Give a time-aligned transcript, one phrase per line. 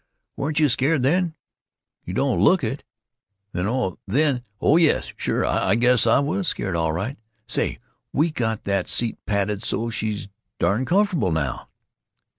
[0.35, 1.35] Weren't you scared then?
[2.05, 2.83] You don't look it."
[3.51, 3.67] "Then?
[3.67, 3.99] Oh!
[4.07, 4.41] Then.
[4.59, 7.19] Oh yes, sure, I guess I was scared, all right!...
[7.45, 7.77] Say,
[8.11, 10.27] we got that seat padded so she's
[10.57, 11.69] darn comfortable now."